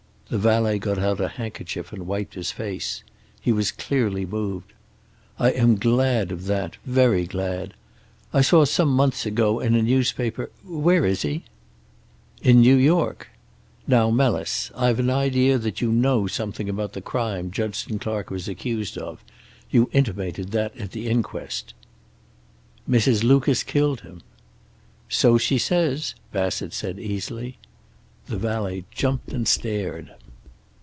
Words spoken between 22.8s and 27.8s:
"Mrs. Lucas killed him." "So she says," Bassett said easily.